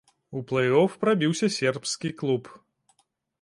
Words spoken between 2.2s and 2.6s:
клуб.